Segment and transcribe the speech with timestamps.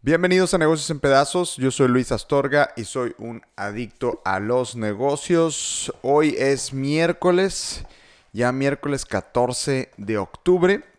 [0.00, 4.76] Bienvenidos a Negocios en Pedazos, yo soy Luis Astorga y soy un adicto a los
[4.76, 5.92] negocios.
[6.02, 7.84] Hoy es miércoles,
[8.32, 10.91] ya miércoles 14 de octubre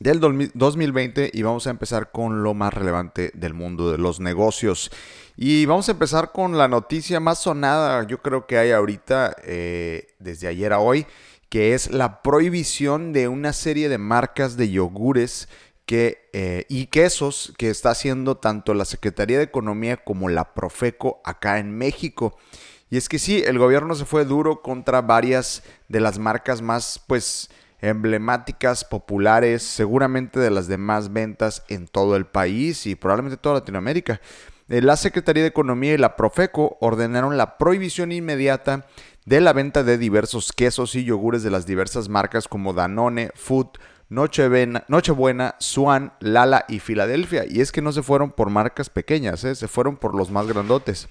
[0.00, 0.18] del
[0.54, 4.90] 2020 y vamos a empezar con lo más relevante del mundo de los negocios.
[5.36, 10.08] Y vamos a empezar con la noticia más sonada, yo creo que hay ahorita eh,
[10.18, 11.06] desde ayer a hoy,
[11.48, 15.48] que es la prohibición de una serie de marcas de yogures
[15.92, 21.58] eh, y quesos que está haciendo tanto la Secretaría de Economía como la Profeco acá
[21.58, 22.36] en México.
[22.90, 27.02] Y es que sí, el gobierno se fue duro contra varias de las marcas más,
[27.06, 33.56] pues, emblemáticas, populares, seguramente de las demás ventas en todo el país y probablemente toda
[33.56, 34.20] Latinoamérica.
[34.68, 38.86] Eh, la Secretaría de Economía y la Profeco ordenaron la prohibición inmediata
[39.26, 43.68] de la venta de diversos quesos y yogures de las diversas marcas como Danone, Food,
[44.08, 47.44] Nochebuena, Nochebuena, Swan, Lala y Filadelfia.
[47.48, 49.54] Y es que no se fueron por marcas pequeñas, ¿eh?
[49.54, 51.08] se fueron por los más grandotes.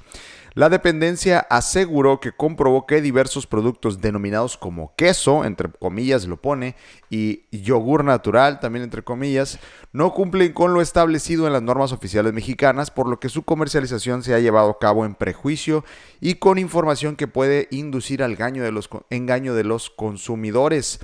[0.59, 6.75] La dependencia aseguró que comprobó que diversos productos denominados como queso, entre comillas lo pone,
[7.09, 9.57] y yogur natural, también entre comillas,
[9.93, 14.21] no cumplen con lo establecido en las normas oficiales mexicanas, por lo que su comercialización
[14.21, 15.85] se ha llevado a cabo en prejuicio
[16.19, 20.99] y con información que puede inducir al engaño de los, consumidores.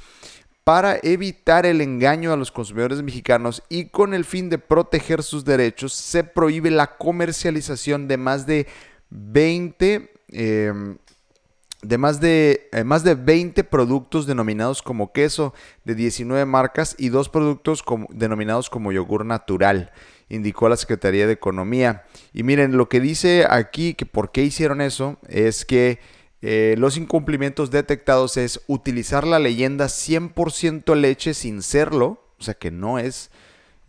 [0.66, 5.46] Para evitar el engaño a los consumidores mexicanos y con el fin de proteger sus
[5.46, 8.68] derechos, se prohíbe la comercialización de más de
[9.16, 10.98] 20 em,
[11.88, 17.10] de más de, eh, más de 20 productos denominados como queso de 19 marcas y
[17.10, 19.92] dos productos denominados como yogur natural,
[20.30, 22.04] indicó la Secretaría de Economía.
[22.34, 26.00] Y miren, lo que dice aquí que por qué hicieron eso es que
[26.42, 32.72] eh, los incumplimientos detectados es utilizar la leyenda 100% leche sin serlo, o sea que
[32.72, 33.32] no es...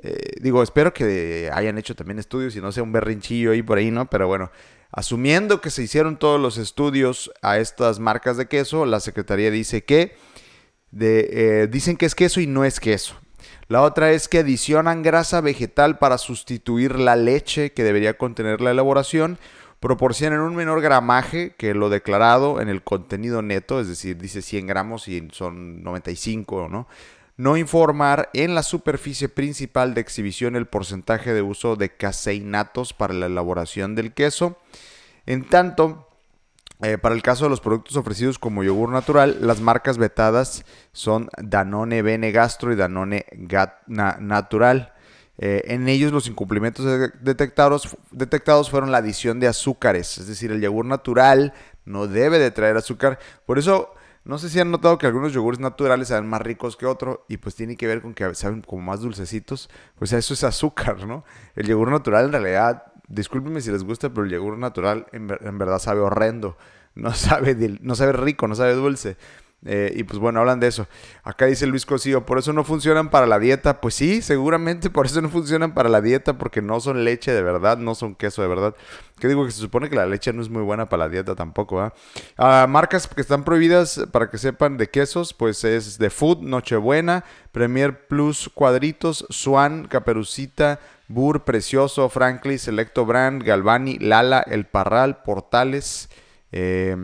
[0.02, 3.78] Eh, digo, espero que hayan hecho también estudios y no sea un berrinchillo ahí por
[3.78, 4.10] ahí, ¿no?
[4.10, 4.50] Pero bueno,
[4.92, 9.84] asumiendo que se hicieron todos los estudios a estas marcas de queso, la Secretaría dice
[9.84, 10.16] que
[10.98, 13.14] eh, dicen que es queso y no es queso.
[13.68, 18.70] La otra es que adicionan grasa vegetal para sustituir la leche que debería contener la
[18.70, 19.38] elaboración
[19.80, 24.66] proporcionan un menor gramaje que lo declarado en el contenido neto, es decir, dice 100
[24.66, 26.88] gramos y son 95, ¿no?
[27.36, 33.12] No informar en la superficie principal de exhibición el porcentaje de uso de caseinatos para
[33.12, 34.58] la elaboración del queso.
[35.26, 36.08] En tanto,
[36.82, 41.28] eh, para el caso de los productos ofrecidos como yogur natural, las marcas vetadas son
[41.36, 43.26] Danone Bene Gastro y Danone
[43.86, 44.92] Natural.
[45.38, 46.86] Eh, en ellos los incumplimientos
[47.20, 51.52] detectados, detectados fueron la adición de azúcares, es decir, el yogur natural
[51.84, 53.18] no debe de traer azúcar.
[53.44, 53.94] Por eso,
[54.26, 57.36] no sé si han notado que algunos yogures naturales saben más ricos que otros y
[57.36, 59.70] pues tiene que ver con que saben como más dulcecitos.
[59.96, 61.24] Pues eso es azúcar, ¿no?
[61.54, 65.78] El yogur natural en realidad, discúlpenme si les gusta, pero el yogur natural en, verdad
[65.78, 66.58] sabe horrendo.
[66.96, 69.16] No sabe, no sabe rico, no sabe dulce.
[69.66, 70.86] Eh, y pues bueno, hablan de eso.
[71.24, 73.80] Acá dice Luis Cosío, por eso no funcionan para la dieta.
[73.80, 77.42] Pues sí, seguramente por eso no funcionan para la dieta, porque no son leche de
[77.42, 78.74] verdad, no son queso de verdad.
[79.18, 81.34] Que digo que se supone que la leche no es muy buena para la dieta
[81.34, 81.80] tampoco.
[81.80, 81.92] ¿ah?
[82.36, 87.24] ah marcas que están prohibidas, para que sepan, de quesos, pues es The Food, Nochebuena,
[87.52, 96.08] Premier Plus Cuadritos, Swan, Caperucita, Burr, Precioso, Frankly, Selecto Brand, Galvani, Lala, El Parral, Portales.
[96.52, 96.96] Eh,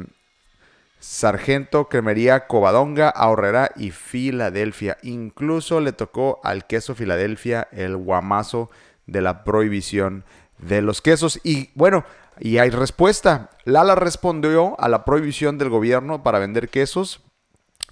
[1.02, 4.98] Sargento, Cremería, Covadonga, Ahorrera y Filadelfia.
[5.02, 8.70] Incluso le tocó al queso Filadelfia el guamazo
[9.06, 10.24] de la prohibición
[10.58, 11.40] de los quesos.
[11.42, 12.04] Y bueno,
[12.38, 13.50] y hay respuesta.
[13.64, 17.20] Lala respondió a la prohibición del gobierno para vender quesos.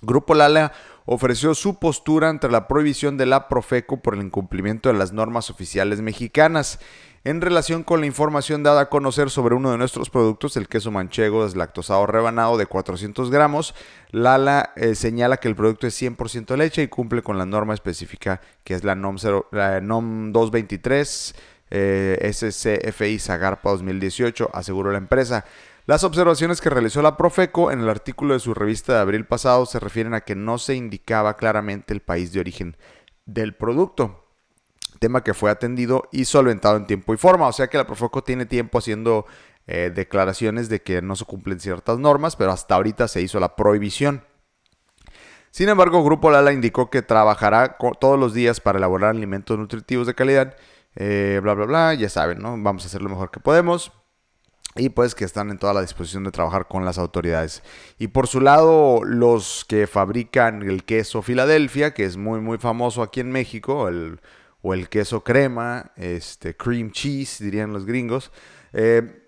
[0.03, 0.73] Grupo Lala
[1.05, 5.51] ofreció su postura ante la prohibición de la Profeco por el incumplimiento de las normas
[5.51, 6.79] oficiales mexicanas
[7.23, 10.91] en relación con la información dada a conocer sobre uno de nuestros productos, el queso
[10.91, 13.75] manchego deslactosado rebanado de 400 gramos.
[14.11, 18.41] Lala eh, señala que el producto es 100% leche y cumple con la norma específica
[18.65, 19.17] que es la NOM,
[19.51, 21.35] la NOM 223
[21.73, 25.45] eh, SCFI Zagarpa 2018, aseguró la empresa.
[25.87, 29.67] Las observaciones que realizó la Profeco en el artículo de su revista de abril pasado
[29.67, 32.77] se refieren a que no se indicaba claramente el país de origen
[33.27, 34.30] del producto
[35.01, 37.49] tema que fue atendido y solventado en tiempo y forma.
[37.49, 39.27] O sea que la Profeco tiene tiempo haciendo
[39.67, 43.57] eh, declaraciones de que no se cumplen ciertas normas, pero hasta ahorita se hizo la
[43.57, 44.25] prohibición.
[45.51, 50.15] Sin embargo, Grupo Lala indicó que trabajará todos los días para elaborar alimentos nutritivos de
[50.15, 50.55] calidad,
[50.95, 52.51] eh, bla, bla, bla, ya saben, ¿no?
[52.63, 53.93] Vamos a hacer lo mejor que podemos.
[54.77, 57.63] y pues que están en toda la disposición de trabajar con las autoridades.
[57.99, 63.03] Y por su lado, los que fabrican el queso Filadelfia, que es muy muy famoso
[63.03, 64.21] aquí en México, el,
[64.63, 68.31] o el queso crema, este cream cheese, dirían los gringos,
[68.73, 69.27] eh,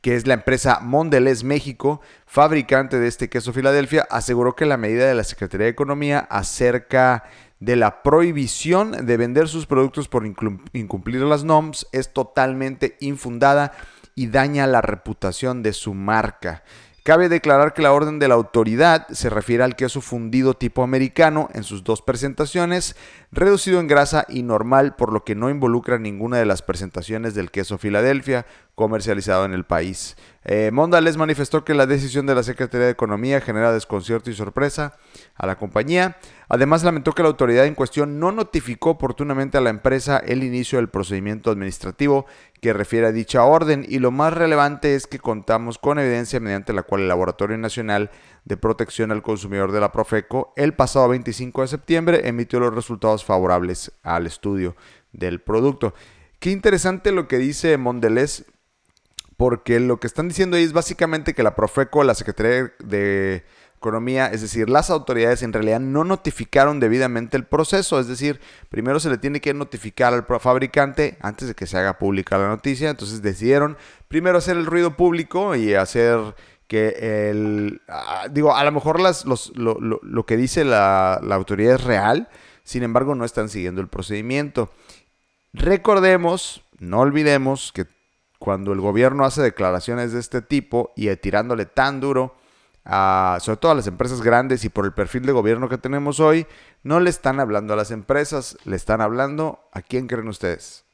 [0.00, 5.06] que es la empresa Mondelez México, fabricante de este queso Filadelfia, aseguró que la medida
[5.06, 7.24] de la Secretaría de Economía acerca
[7.58, 13.72] de la prohibición de vender sus productos por incumplir las NOMS es totalmente infundada
[14.14, 16.62] y daña la reputación de su marca.
[17.10, 21.48] Cabe declarar que la orden de la autoridad se refiere al queso fundido tipo americano
[21.54, 22.94] en sus dos presentaciones,
[23.32, 27.50] reducido en grasa y normal, por lo que no involucra ninguna de las presentaciones del
[27.50, 28.46] queso Filadelfia
[28.80, 30.16] comercializado en el país.
[30.42, 34.94] Eh, Mondales manifestó que la decisión de la Secretaría de Economía genera desconcierto y sorpresa
[35.34, 36.16] a la compañía.
[36.48, 40.78] Además, lamentó que la autoridad en cuestión no notificó oportunamente a la empresa el inicio
[40.78, 42.24] del procedimiento administrativo
[42.62, 46.72] que refiere a dicha orden y lo más relevante es que contamos con evidencia mediante
[46.72, 48.10] la cual el Laboratorio Nacional
[48.46, 53.26] de Protección al Consumidor de la Profeco el pasado 25 de septiembre emitió los resultados
[53.26, 54.74] favorables al estudio
[55.12, 55.92] del producto.
[56.38, 58.46] Qué interesante lo que dice Mondelez
[59.40, 63.42] porque lo que están diciendo ahí es básicamente que la Profeco, la Secretaría de
[63.74, 68.38] Economía, es decir, las autoridades en realidad no notificaron debidamente el proceso, es decir,
[68.68, 72.48] primero se le tiene que notificar al fabricante antes de que se haga pública la
[72.48, 73.78] noticia, entonces decidieron
[74.08, 76.18] primero hacer el ruido público y hacer
[76.66, 77.80] que el...
[77.88, 82.28] Ah, digo, a lo mejor las, lo, que dice la, la autoridad es real,
[82.62, 84.70] sin embargo no están siguiendo el procedimiento.
[85.54, 87.86] Recordemos, no olvidemos que
[88.40, 92.34] cuando el gobierno hace declaraciones de este tipo y tirándole tan duro,
[92.86, 96.20] a, sobre todo a las empresas grandes y por el perfil de gobierno que tenemos
[96.20, 96.46] hoy,
[96.82, 100.84] no le están hablando a las empresas, le están hablando a quién creen ustedes.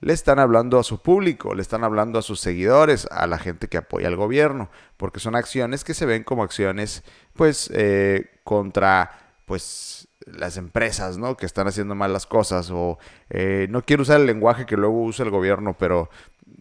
[0.00, 3.68] Le están hablando a su público, le están hablando a sus seguidores, a la gente
[3.68, 7.04] que apoya al gobierno, porque son acciones que se ven como acciones,
[7.34, 9.12] pues, eh, contra,
[9.46, 11.36] pues, las empresas, ¿no?
[11.36, 12.98] Que están haciendo mal las cosas o
[13.30, 16.10] eh, no quiero usar el lenguaje que luego usa el gobierno, pero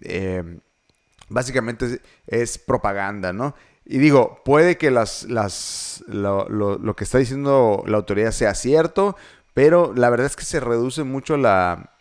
[0.01, 0.59] eh,
[1.29, 3.55] básicamente es, propaganda, ¿no?
[3.85, 9.15] Y digo, puede que las, las, lo, que está diciendo la autoridad sea cierto,
[9.53, 11.91] pero la verdad es que se reduce mucho la,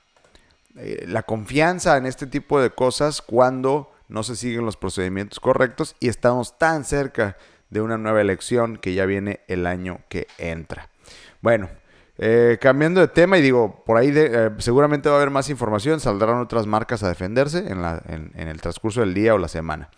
[0.76, 5.94] eh, la confianza en este tipo de cosas cuando no se siguen los procedimientos correctos
[6.00, 7.36] y estamos tan cerca
[7.70, 10.88] de una nueva elección que ya viene el año que entra.
[11.42, 11.69] Bueno,
[12.19, 15.99] eh, cambiando de tema, y digo, por ahí eh, seguramente va a haber más información,
[16.00, 19.88] saldrán otras marcas a defenderse en, la, en, el transcurso del día o la semana.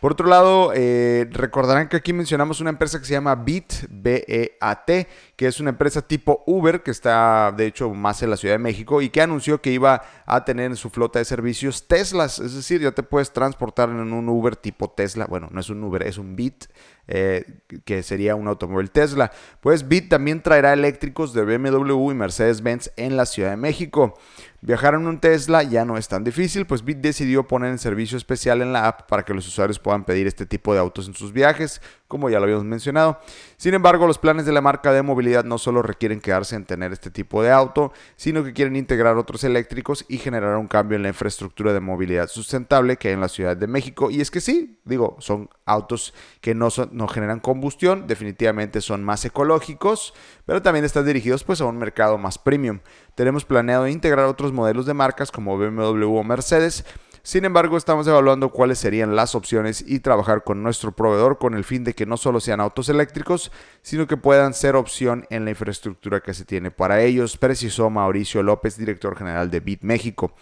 [0.00, 5.08] Por otro lado, eh, recordarán que aquí mencionamos una empresa que se llama BIT, B-E-A-T,
[5.36, 8.58] que es una empresa tipo Uber, que está de hecho más en la Ciudad de
[8.58, 12.38] México y que anunció que iba a tener en su flota de servicios Teslas.
[12.38, 15.26] Es decir, ya te puedes transportar en un Uber tipo Tesla.
[15.26, 16.66] Bueno, no es un Uber, es un BIT
[17.08, 17.44] eh,
[17.84, 19.30] que sería un automóvil Tesla.
[19.60, 24.18] Pues Bit también traerá eléctricos de BMW y Mercedes-Benz en la Ciudad de México.
[24.66, 28.18] Viajar en un Tesla ya no es tan difícil, pues Bit decidió poner en servicio
[28.18, 31.14] especial en la app para que los usuarios puedan pedir este tipo de autos en
[31.14, 33.20] sus viajes, como ya lo habíamos mencionado.
[33.58, 36.92] Sin embargo, los planes de la marca de movilidad no solo requieren quedarse en tener
[36.92, 41.02] este tipo de auto, sino que quieren integrar otros eléctricos y generar un cambio en
[41.04, 44.10] la infraestructura de movilidad sustentable que hay en la Ciudad de México.
[44.10, 49.24] Y es que sí, digo, son autos que no, no generan combustión, definitivamente son más
[49.24, 50.12] ecológicos,
[50.44, 52.80] pero también están dirigidos pues a un mercado más premium.
[53.14, 56.84] Tenemos planeado integrar otros modelos de marcas como BMW o Mercedes,
[57.26, 61.64] sin embargo, estamos evaluando cuáles serían las opciones y trabajar con nuestro proveedor con el
[61.64, 63.50] fin de que no solo sean autos eléctricos,
[63.82, 68.44] sino que puedan ser opción en la infraestructura que se tiene para ellos, precisó Mauricio
[68.44, 70.34] López, director general de Bit México.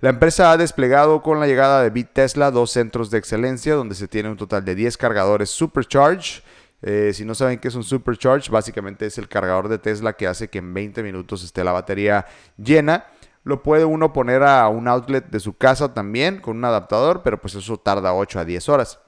[0.00, 3.94] La empresa ha desplegado con la llegada de Bit Tesla dos centros de excelencia donde
[3.94, 6.42] se tiene un total de 10 cargadores Supercharge.
[6.80, 10.26] Eh, si no saben qué es un Supercharge, básicamente es el cargador de Tesla que
[10.26, 12.24] hace que en 20 minutos esté la batería
[12.56, 13.04] llena.
[13.42, 17.40] Lo puede uno poner a un outlet de su casa también con un adaptador, pero
[17.40, 19.00] pues eso tarda 8 a 10 horas.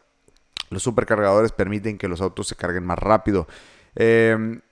[0.70, 3.46] Los supercargadores permiten que los autos se carguen más rápido.
[3.94, 4.62] Em,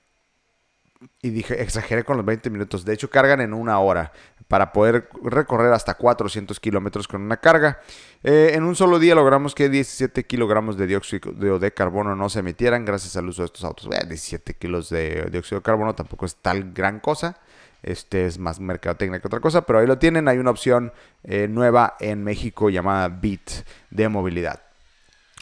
[1.22, 2.84] y dije, exageré con los 20 minutos.
[2.84, 4.12] De hecho, cargan en una hora
[4.48, 7.80] para poder recorrer hasta 400 kilómetros con una carga.
[8.22, 12.40] Eh, en un solo día logramos que 17 kilogramos de dióxido de carbono no se
[12.40, 13.88] emitieran gracias al uso de estos autos.
[13.88, 17.38] 17 kilos de dióxido de carbono tampoco es tal gran cosa.
[17.82, 20.28] Este es más mercadotecnia que otra cosa, pero ahí lo tienen.
[20.28, 20.92] Hay una opción
[21.24, 23.50] eh, nueva en México llamada Bit
[23.90, 24.62] de movilidad.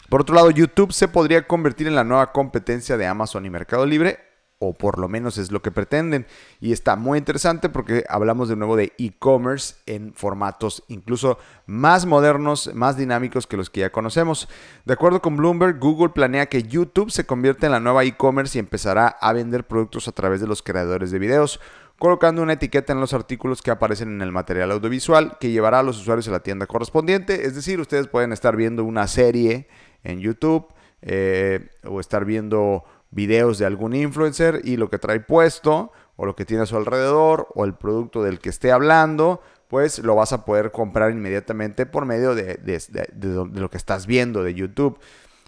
[0.09, 3.85] Por otro lado, YouTube se podría convertir en la nueva competencia de Amazon y Mercado
[3.85, 4.19] Libre.
[4.61, 6.27] o por lo menos es lo que pretenden.
[6.59, 12.69] Y está muy interesante porque hablamos de nuevo de e-commerce en formatos incluso más modernos,
[12.73, 14.49] más dinámicos que los que ya conocemos.
[14.83, 18.59] De acuerdo con Bloomberg, Google planea que YouTube se convierta en la nueva e-commerce y
[18.59, 21.61] empezará a vender productos a través de los creadores de videos
[21.99, 25.83] colocando una etiqueta en los artículos que aparecen en el material audiovisual que llevará a
[25.83, 27.45] los usuarios a la tienda correspondiente.
[27.45, 29.67] Es decir, ustedes pueden estar viendo una serie
[30.03, 30.67] en YouTube
[31.01, 36.35] eh, o estar viendo videos de algún influencer y lo que trae puesto o lo
[36.35, 40.33] que tiene a su alrededor o el producto del que esté hablando, pues lo vas
[40.33, 44.99] a poder comprar inmediatamente por medio de, de lo que estás viendo de YouTube.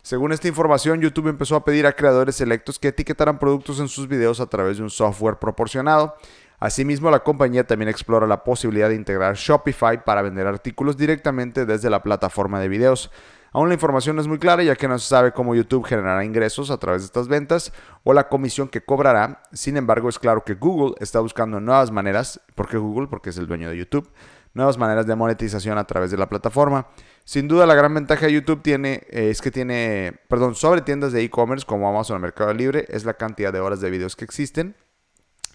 [0.03, 4.07] Según esta información, YouTube empezó a pedir a creadores selectos que etiquetaran productos en sus
[4.07, 6.15] videos a través de un software proporcionado.
[6.61, 11.89] Asimismo, la compañía también explora la posibilidad de integrar Shopify para vender artículos directamente desde
[11.89, 13.09] la plataforma de videos.
[13.51, 16.23] Aún la información no es muy clara ya que no se sabe cómo YouTube generará
[16.23, 19.41] ingresos a través de estas ventas o la comisión que cobrará.
[19.51, 22.39] Sin embargo, es claro que Google está buscando nuevas maneras.
[22.53, 23.07] ¿Por qué Google?
[23.07, 24.11] Porque es el dueño de YouTube.
[24.53, 26.89] Nuevas maneras de monetización a través de la plataforma.
[27.23, 31.11] Sin duda, la gran ventaja de YouTube tiene, eh, es que tiene, perdón, sobre tiendas
[31.11, 34.25] de e-commerce como Amazon o Mercado Libre, es la cantidad de horas de videos que
[34.25, 34.75] existen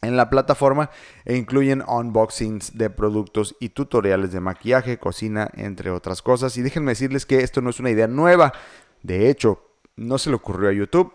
[0.03, 0.91] en la plataforma
[1.25, 6.57] e incluyen unboxings de productos y tutoriales de maquillaje, cocina, entre otras cosas.
[6.57, 8.53] Y déjenme decirles que esto no es una idea nueva.
[9.03, 9.63] De hecho,
[9.97, 11.13] no se le ocurrió a YouTube.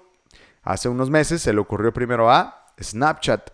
[0.63, 3.51] Hace unos meses se le ocurrió primero a Snapchat.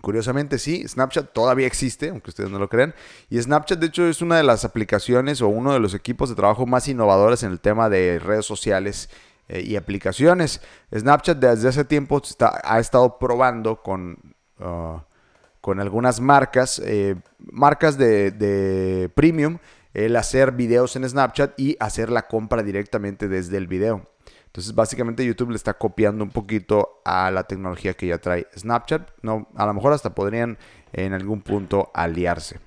[0.00, 2.94] Curiosamente sí, Snapchat todavía existe, aunque ustedes no lo crean.
[3.30, 6.34] Y Snapchat de hecho es una de las aplicaciones o uno de los equipos de
[6.34, 9.08] trabajo más innovadores en el tema de redes sociales
[9.48, 10.60] eh, y aplicaciones.
[10.94, 12.20] Snapchat desde hace tiempo
[12.64, 14.18] ha estado probando con,
[14.60, 14.98] uh,
[15.60, 19.58] con algunas marcas, eh, marcas de, de premium,
[19.92, 24.02] el hacer videos en Snapchat y hacer la compra directamente desde el video.
[24.46, 29.10] Entonces, básicamente YouTube le está copiando un poquito a la tecnología que ya trae Snapchat.
[29.22, 30.58] No, a lo mejor hasta podrían
[30.92, 32.60] en algún punto aliarse.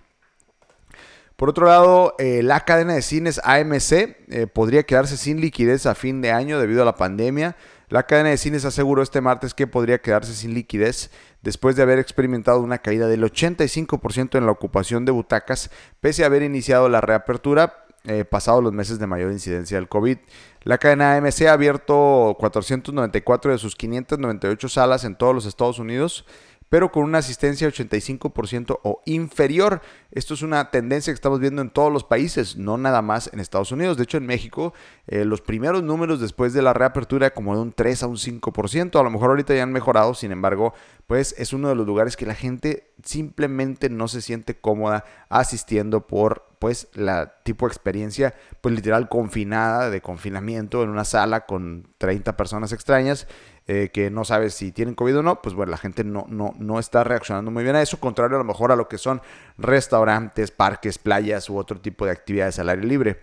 [1.37, 5.93] Por otro lado, eh, la cadena de cines AMC eh, podría quedarse sin liquidez a
[5.93, 7.55] fin de año debido a la pandemia.
[7.89, 11.11] La cadena de cines aseguró este martes que podría quedarse sin liquidez
[11.43, 15.69] después de haber experimentado una caída del 85% en la ocupación de butacas,
[16.01, 20.17] pese a haber iniciado la reapertura eh, pasados los meses de mayor incidencia del COVID.
[20.63, 26.25] La cadena AMC ha abierto 494 de sus 598 salas en todos los Estados Unidos
[26.69, 29.81] pero con una asistencia 85% o inferior.
[30.11, 33.39] Esto es una tendencia que estamos viendo en todos los países, no nada más en
[33.39, 33.97] Estados Unidos.
[33.97, 34.73] De hecho, en México,
[35.07, 38.99] eh, los primeros números después de la reapertura, como de un 3 a un 5%,
[38.99, 40.73] a lo mejor ahorita ya han mejorado, sin embargo,
[41.07, 46.05] pues es uno de los lugares que la gente simplemente no se siente cómoda asistiendo
[46.05, 51.87] por pues la tipo de experiencia pues literal confinada de confinamiento en una sala con
[51.99, 53.27] 30 personas extrañas
[53.67, 56.53] eh, que no sabes si tienen COVID o no, pues bueno, la gente no, no,
[56.57, 59.21] no está reaccionando muy bien a eso, contrario a lo mejor a lo que son
[59.57, 63.19] restaurantes, parques, playas u otro tipo de actividades al aire libre.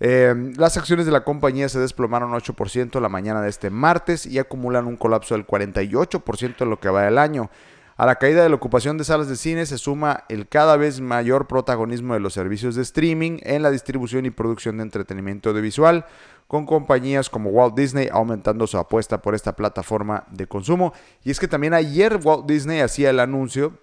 [0.00, 4.38] Eh, las acciones de la compañía se desplomaron 8% la mañana de este martes y
[4.38, 7.50] acumulan un colapso del 48% en lo que va del año.
[7.96, 11.00] A la caída de la ocupación de salas de cine se suma el cada vez
[11.00, 16.04] mayor protagonismo de los servicios de streaming en la distribución y producción de entretenimiento audiovisual,
[16.48, 20.92] con compañías como Walt Disney aumentando su apuesta por esta plataforma de consumo.
[21.22, 23.78] Y es que también ayer Walt Disney hacía el anuncio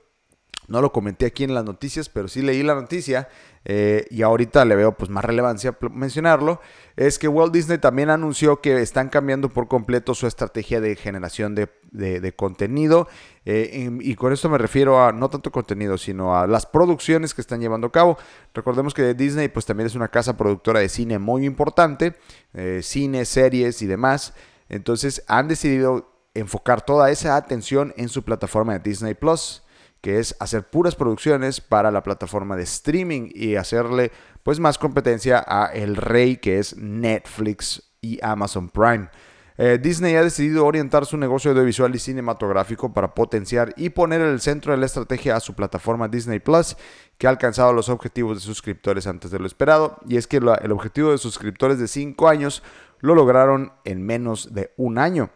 [0.72, 3.28] no lo comenté aquí en las noticias, pero sí leí la noticia
[3.66, 6.62] eh, y ahorita le veo pues más relevancia mencionarlo.
[6.96, 11.56] Es que Walt Disney también anunció que están cambiando por completo su estrategia de generación
[11.56, 13.08] de, contenido.
[13.46, 17.42] Eh, y, con esto me refiero a no tanto contenido, sino a las producciones que
[17.42, 18.18] están llevando a cabo.
[18.54, 22.16] Recordemos que Disney pues también es una casa productora de cine muy importante,
[22.54, 24.34] eh, cine, series y demás.
[24.70, 29.64] Entonces han decidido enfocar toda esa atención en su plataforma de Disney Plus
[30.02, 34.12] que es hacer puras producciones para la plataforma de streaming y hacerle
[34.44, 39.10] pues más competencia a el rey que es Netflix y Amazon Prime.
[39.58, 44.30] Eh, Disney ha decidido orientar su negocio audiovisual y cinematográfico para potenciar y poner en
[44.30, 46.76] el centro de la estrategia a su plataforma Disney Plus,
[47.20, 50.00] que ha alcanzado los objetivos de suscriptores antes de lo esperado.
[50.08, 52.64] Y es que el objetivo de suscriptores de 5 años
[53.02, 55.30] lo lograron en menos de un año.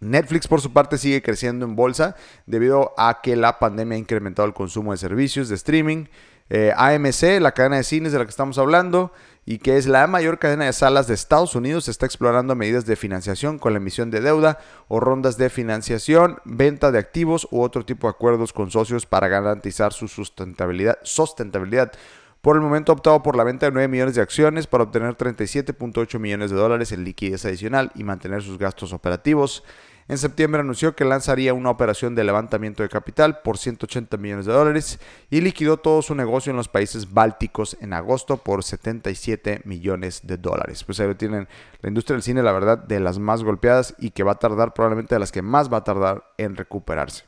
[0.00, 4.46] Netflix por su parte sigue creciendo en bolsa debido a que la pandemia ha incrementado
[4.46, 6.06] el consumo de servicios de streaming.
[6.50, 9.12] Eh, AMC, la cadena de cines de la que estamos hablando,
[9.44, 12.96] y que es la mayor cadena de salas de Estados Unidos, está explorando medidas de
[12.96, 17.84] financiación con la emisión de deuda o rondas de financiación, venta de activos u otro
[17.84, 20.98] tipo de acuerdos con socios para garantizar su sustentabilidad.
[21.02, 21.92] sustentabilidad.
[22.40, 25.16] Por el momento ha optado por la venta de 9 millones de acciones para obtener
[25.16, 29.64] 37.8 millones de dólares en liquidez adicional y mantener sus gastos operativos.
[30.06, 34.52] en septiembre anunció que lanzaría una operación de levantamiento de capital por 180 millones de
[34.52, 40.20] dólares y liquidó todo su negocio en los países bálticos en agosto por 77 millones
[40.24, 40.84] de dólares.
[40.84, 41.48] Pues ahí lo tienen
[41.82, 44.72] la industria del cine, la verdad, de las más golpeadas y que va a tardar
[44.72, 47.27] probablemente de las que más va a tardar en recuperarse.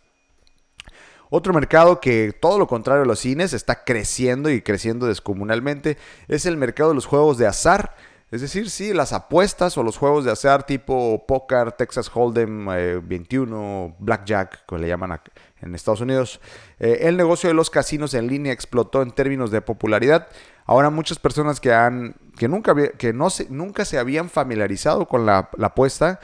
[1.30, 5.96] Otro mercado que todo lo contrario a los cines está creciendo y creciendo descomunalmente
[6.26, 7.94] es el mercado de los juegos de azar.
[8.32, 12.66] Es decir, sí, las apuestas o los juegos de azar tipo Poker, Texas Hold'em
[13.06, 15.20] 21, eh, Blackjack, como le llaman
[15.60, 16.40] en Estados Unidos.
[16.80, 20.28] Eh, el negocio de los casinos en línea explotó en términos de popularidad.
[20.64, 25.26] Ahora muchas personas que han que nunca que no se, nunca se habían familiarizado con
[25.26, 26.20] la apuesta,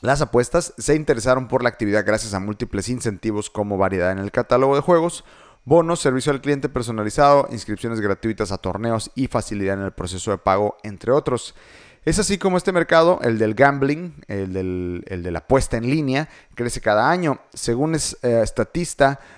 [0.00, 4.32] las apuestas se interesaron por la actividad gracias a múltiples incentivos como variedad en el
[4.32, 5.24] catálogo de juegos,
[5.64, 10.38] bonos, servicio al cliente personalizado, inscripciones gratuitas a torneos y facilidad en el proceso de
[10.38, 11.54] pago, entre otros.
[12.04, 16.80] Es así como este mercado, el del gambling, el, de la apuesta en línea, crece
[16.80, 17.38] cada año.
[17.54, 18.44] Según es, eh,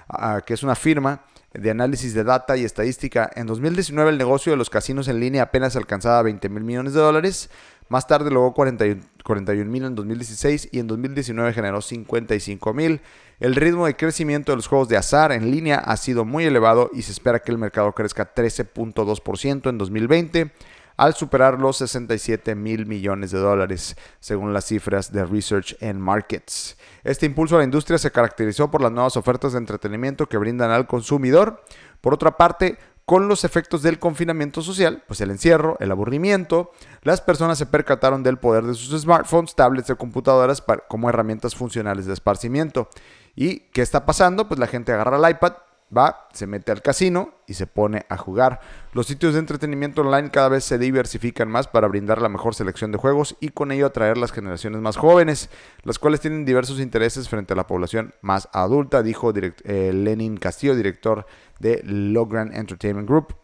[0.09, 4.53] ah, que es una firma de análisis de data y estadística, en 2019 el negocio
[4.53, 7.51] de los casinos en línea apenas alcanzaba 20 mil millones de dólares.
[7.88, 13.00] Más tarde logró 41 mil en 2016 y en 2019 generó 55 mil.
[13.41, 16.91] El ritmo de crecimiento de los juegos de azar en línea ha sido muy elevado
[16.93, 20.53] y se espera que el mercado crezca 13.2% en 2020
[20.97, 26.76] al superar los 67 mil millones de dólares, según las cifras de Research and Markets.
[27.03, 30.71] Este impulso a la industria se caracterizó por las nuevas ofertas de entretenimiento que brindan
[30.71, 31.64] al consumidor.
[32.00, 37.21] Por otra parte, con los efectos del confinamiento social, pues el encierro, el aburrimiento, las
[37.21, 42.15] personas se percataron del poder de sus smartphones, tablets o computadoras como herramientas funcionales de
[42.15, 42.89] esparcimiento.
[43.37, 44.49] ¿Y qué está pasando?
[44.49, 45.53] Pues la gente agarra el iPad,
[45.97, 48.61] va, se mete al casino y se pone a jugar.
[48.93, 52.93] Los sitios de entretenimiento online cada vez se diversifican más para brindar la mejor selección
[52.93, 55.50] de juegos y con ello atraer las generaciones más jóvenes,
[55.83, 60.75] las cuales tienen diversos intereses frente a la población más adulta, dijo eh, Lenin Castillo,
[60.75, 61.26] director
[61.61, 63.35] de Logran Entertainment Group.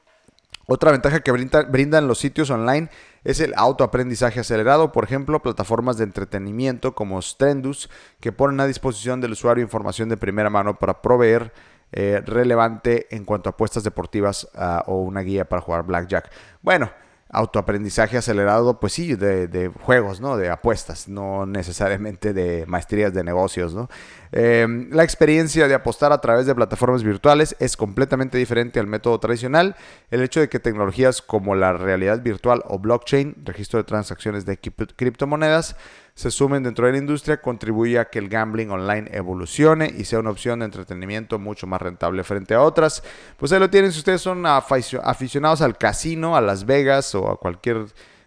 [0.73, 2.90] Otra ventaja que brindan los sitios online
[3.25, 9.20] es el autoaprendizaje acelerado, por ejemplo, plataformas de entretenimiento como Strendus que ponen a disposición
[9.20, 11.53] del usuario información de primera mano para proveer
[11.92, 16.31] eh, relevante en cuanto a apuestas deportivas ah, o una guía para jugar blackjack.
[16.62, 16.90] Bueno,
[17.31, 20.37] autoaprendizaje acelerado, pues sí, de, juegos, ¿no?
[20.37, 23.88] De apuestas, no necesariamente de maestrías de negocios, ¿no?
[24.33, 29.19] Em, la experiencia de apostar a través de plataformas virtuales es completamente diferente al método
[29.19, 29.77] tradicional.
[30.11, 34.59] El hecho de que tecnologías como la realidad virtual o blockchain, registro de transacciones de
[34.59, 35.77] criptomonedas,
[36.14, 40.19] se sumen dentro de la industria contribuye a que el gambling online evolucione y sea
[40.19, 43.03] una opción de entretenimiento mucho más rentable frente a otras.
[43.37, 47.37] Pues ahí lo tienen, si ustedes son aficionados al casino, a Las Vegas o a
[47.38, 47.87] cualquier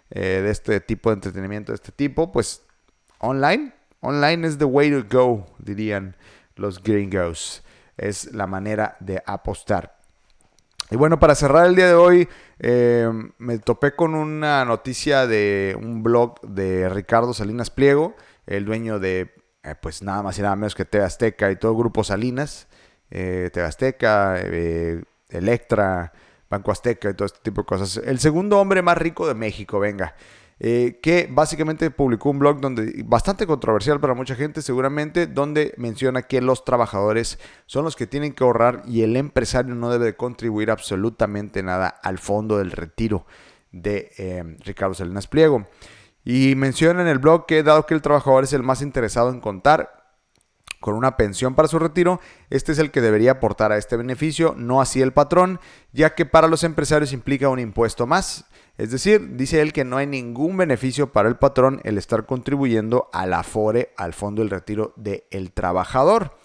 [0.10, 2.64] eh, de este tipo de entretenimiento de este tipo, pues
[3.20, 6.16] online, online es the way to go, dirían
[6.56, 7.64] los gringos.
[7.98, 9.98] Es la manera de apostar.
[10.92, 12.28] Y bueno, para cerrar el día de hoy,
[12.60, 19.00] eh, me topé con una noticia de un blog de Ricardo Salinas Pliego, el dueño
[19.00, 22.04] de, eh, pues nada más y nada menos que TV Azteca y todo el grupo
[22.04, 22.68] Salinas,
[23.10, 26.12] eh, TV Azteca, eh, Electra,
[26.50, 27.98] Banco Azteca y todo este tipo de cosas.
[28.06, 30.16] El segundo hombre más rico de México, venga.
[30.66, 36.22] Eh, que básicamente publicó un blog donde bastante controversial para mucha gente seguramente, donde menciona
[36.22, 40.72] que los trabajadores son los que tienen que ahorrar y el empresario no debe contribuir
[40.72, 43.26] absolutamente nada al fondo del retiro
[43.74, 45.68] de eh, Ricardo Salinas Pliego.
[46.24, 49.42] Y menciona en el blog que dado que el trabajador es el más interesado en
[49.42, 50.16] contar
[50.80, 54.56] con una pensión para su retiro, este es el que debería aportar a este beneficio,
[54.58, 55.60] no así el patrón,
[55.92, 58.46] ya que para los empresarios implica un impuesto más.
[58.78, 63.10] Es decir, dice él que no hay ningún beneficio para el patrón el estar contribuyendo
[63.14, 66.36] al afore, al fondo del retiro del trabajador.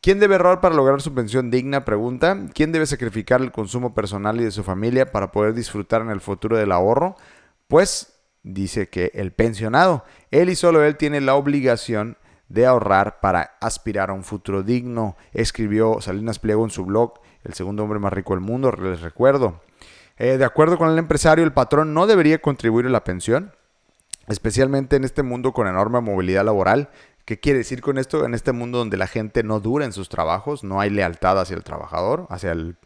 [0.00, 1.84] ¿Quién debe ahorrar para lograr su pensión digna?
[1.84, 2.46] Pregunta.
[2.54, 6.20] ¿Quién debe sacrificar el consumo personal y de su familia para poder disfrutar en el
[6.20, 7.16] futuro del ahorro?
[7.66, 12.16] Pues dice que el pensionado, él y solo él tiene la obligación
[12.48, 15.16] de ahorrar para aspirar a un futuro digno.
[15.32, 19.60] Escribió Salinas Pliego en su blog, El segundo hombre más rico del mundo, les recuerdo.
[20.18, 23.54] Eh, de acuerdo con el empresario, el patrón no debería contribuir a la pensión,
[24.26, 26.90] especialmente en este mundo con enorme movilidad laboral.
[27.24, 28.24] ¿Qué quiere decir con esto?
[28.24, 31.56] En este mundo donde la gente no dura en sus trabajos, no hay lealtad hacia
[31.56, 32.76] el trabajador, hacia el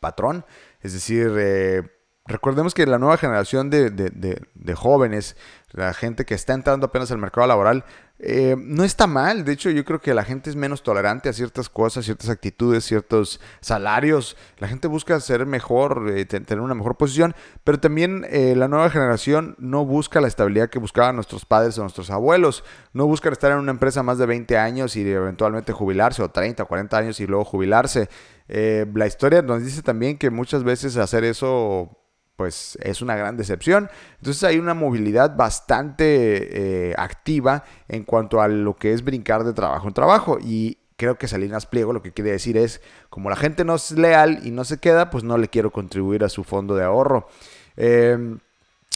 [0.00, 0.46] patrón.
[0.80, 1.82] Es decir, eh,
[2.26, 5.36] recordemos que la nueva generación de, jóvenes
[5.72, 7.84] la gente que está entrando apenas al mercado laboral,
[8.22, 9.44] eh, no está mal.
[9.44, 12.84] De hecho, yo creo que la gente es menos tolerante a ciertas cosas, ciertas actitudes,
[12.84, 14.36] ciertos salarios.
[14.58, 18.90] La gente busca ser mejor, eh, tener una mejor posición, pero también eh, la nueva
[18.90, 22.62] generación no busca la estabilidad que buscaban nuestros padres o nuestros abuelos.
[22.92, 26.62] No buscan estar en una empresa más de 20 años y eventualmente jubilarse, o 30
[26.62, 28.10] o 40 años y luego jubilarse.
[28.48, 31.96] la historia nos dice también que muchas veces hacer eso
[32.40, 33.90] pues es una gran decepción.
[34.16, 39.52] Entonces hay una movilidad bastante eh, activa en cuanto a lo que es brincar de
[39.52, 40.38] trabajo en trabajo.
[40.40, 43.90] Y creo que Salinas Pliego lo que quiere decir es, como la gente no es
[43.90, 47.28] leal y no se queda, pues no le quiero contribuir a su fondo de ahorro.
[47.76, 48.38] Em,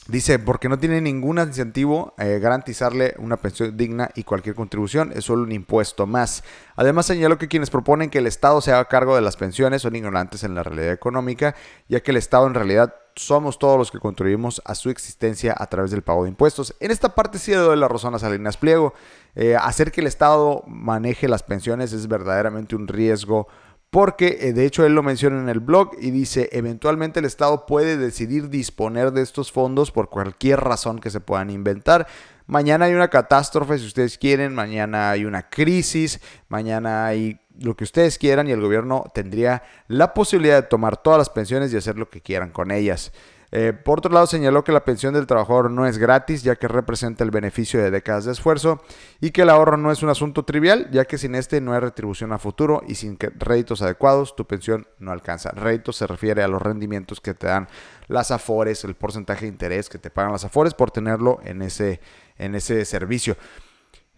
[0.08, 5.26] dice, porque no tiene ningún incentivo eh, garantizarle una pensión digna y cualquier contribución, es
[5.26, 6.44] solo un impuesto más.
[6.76, 9.96] Además señaló que quienes proponen que el Estado se haga cargo de las pensiones son
[9.96, 11.54] ignorantes en la realidad económica,
[11.90, 15.66] ya que el Estado en realidad somos todos los que contribuimos a su existencia a
[15.66, 16.74] través del pago de impuestos.
[16.80, 18.94] En esta parte sí le doy la razón a Salinas Pliego.
[19.34, 23.48] Eh, hacer que el Estado maneje las pensiones es verdaderamente un riesgo
[23.94, 27.64] porque eh, de hecho él lo menciona en el blog y dice, eventualmente el Estado
[27.64, 32.08] puede decidir disponer de estos fondos por cualquier razón que se puedan inventar.
[32.48, 37.84] Mañana hay una catástrofe, si ustedes quieren, mañana hay una crisis, mañana hay lo que
[37.84, 41.96] ustedes quieran y el gobierno tendría la posibilidad de tomar todas las pensiones y hacer
[41.96, 43.12] lo que quieran con ellas.
[43.56, 46.66] Eh, por otro lado, señaló que la pensión del trabajador no es gratis, ya que
[46.66, 48.82] representa el beneficio de décadas de esfuerzo,
[49.20, 51.78] y que el ahorro no es un asunto trivial, ya que sin este no hay
[51.78, 55.52] retribución a futuro y sin réditos adecuados tu pensión no alcanza.
[55.52, 57.68] Réditos se refiere a los rendimientos que te dan
[58.08, 62.00] las afores, el porcentaje de interés que te pagan las afores por tenerlo en ese,
[62.38, 63.36] en ese servicio.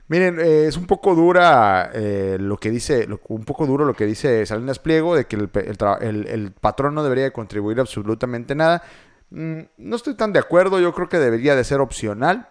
[0.08, 4.06] Miren, eh, es un poco dura eh, lo que dice, un poco duro lo que
[4.06, 8.84] dice Salinas Pliego de que el, patrón no debería contribuir absolutamente nada.
[9.30, 12.48] Mm, no estoy tan de acuerdo, yo creo que debería de ser opcional.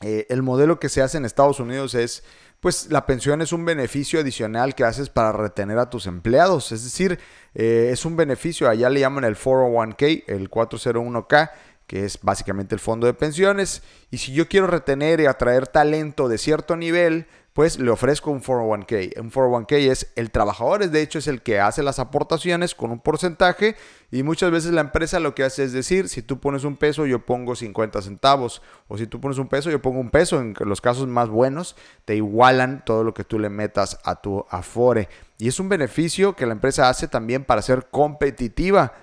[0.00, 2.24] Eh, el modelo que se hace en Estados Unidos es,
[2.60, 6.72] pues la pensión es un beneficio adicional que haces para retener a tus empleados.
[6.72, 7.18] Es decir,
[7.54, 11.50] es un beneficio, allá le llaman el 401k, el 401k
[11.86, 13.82] que es básicamente el fondo de pensiones.
[14.10, 18.42] Y si yo quiero retener y atraer talento de cierto nivel, pues le ofrezco un
[18.42, 19.20] 401k.
[19.20, 22.98] Un 401k es el trabajador, de hecho es el que hace las aportaciones con un
[22.98, 23.76] porcentaje
[24.10, 27.06] y muchas veces la empresa lo que hace es decir, si tú pones un peso
[27.06, 30.54] yo pongo 50 centavos o si tú pones un peso yo pongo un peso, en
[30.58, 35.08] los casos más buenos te igualan todo lo que tú le metas a tu afore.
[35.38, 38.94] Y es un beneficio que la empresa hace también para ser competitiva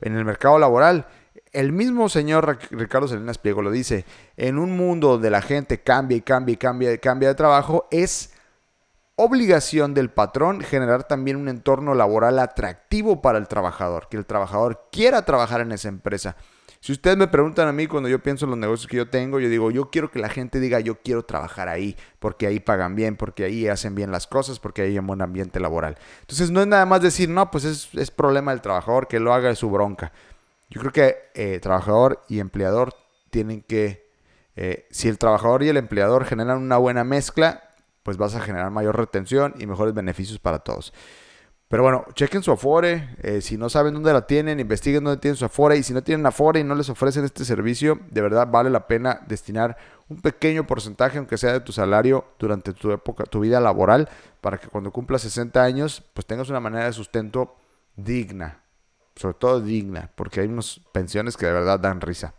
[0.00, 1.06] en el mercado laboral
[1.52, 4.04] el mismo señor Ricardo Salinas Pliego lo dice,
[4.36, 7.86] en un mundo donde la gente cambia y cambia y cambia y cambia de trabajo,
[7.90, 8.32] es
[9.16, 14.88] obligación del patrón generar también un entorno laboral atractivo para el trabajador, que el trabajador
[14.92, 16.36] quiera trabajar en esa empresa.
[16.80, 19.40] Si ustedes me preguntan a mí cuando yo pienso en los negocios que yo tengo,
[19.40, 22.94] yo digo, yo quiero que la gente diga, yo quiero trabajar ahí, porque ahí pagan
[22.94, 25.96] bien, porque ahí hacen bien las cosas, porque ahí hay un buen ambiente laboral.
[26.20, 29.32] Entonces no es nada más decir, no, pues es, es problema del trabajador, que lo
[29.32, 30.12] haga de su bronca.
[30.68, 32.94] Yo creo que eh, trabajador y empleador
[33.30, 34.10] tienen que,
[34.56, 37.62] eh, si el trabajador y el empleador generan una buena mezcla,
[38.02, 40.92] pues vas a generar mayor retención y mejores beneficios para todos.
[41.68, 43.16] Pero bueno, chequen su Afore.
[43.22, 45.76] Eh, si no saben dónde la tienen, investiguen dónde tienen su Afore.
[45.76, 48.86] Y si no tienen Afore y no les ofrecen este servicio, de verdad vale la
[48.86, 49.76] pena destinar
[50.08, 54.08] un pequeño porcentaje, aunque sea de tu salario, durante tu época, tu vida laboral,
[54.40, 57.56] para que cuando cumplas 60 años, pues tengas una manera de sustento
[57.96, 58.65] digna
[59.16, 62.34] sobre todo digna, porque hay unas pensiones que de verdad dan risa.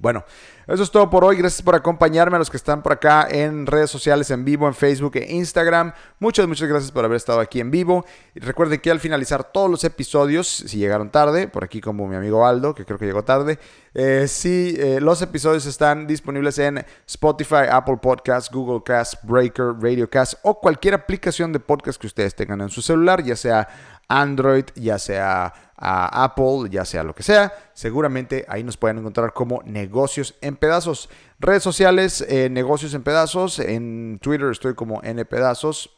[0.00, 0.24] Bueno,
[0.66, 1.36] eso es todo por hoy.
[1.36, 4.72] Gracias por acompañarme a los que están por acá en redes sociales, en vivo, en
[4.72, 5.92] Facebook e Instagram.
[6.18, 8.06] Muchas, muchas gracias por haber estado aquí en vivo.
[8.34, 12.16] Y recuerden que al finalizar todos los episodios, si llegaron tarde, por aquí como mi
[12.16, 13.58] amigo Aldo, que creo que llegó tarde,
[13.92, 20.08] eh, sí, eh, los episodios están disponibles en Spotify, Apple Podcasts, Google Cast, Breaker, Radio
[20.08, 23.68] Cast o cualquier aplicación de podcast que ustedes tengan en su celular, ya sea
[24.10, 29.62] Android, ya sea Apple, ya sea lo que sea, seguramente ahí nos pueden encontrar como
[29.64, 31.08] negocios en pedazos.
[31.38, 33.58] Redes sociales, eh, negocios en pedazos.
[33.60, 35.90] En Twitter estoy como N pedazos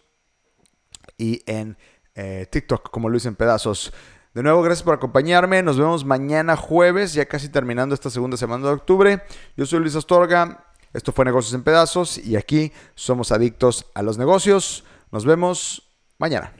[1.18, 1.76] y en
[2.14, 3.92] eh, TikTok como Luis en pedazos.
[4.34, 5.62] De nuevo, gracias por acompañarme.
[5.62, 9.22] Nos vemos mañana jueves, ya casi terminando esta segunda semana de octubre.
[9.56, 10.66] Yo soy Luis Astorga.
[10.92, 14.84] Esto fue Negocios en Pedazos y aquí somos adictos a los negocios.
[15.10, 16.52] Nos vemos mañana.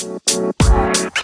[0.00, 1.17] Wow.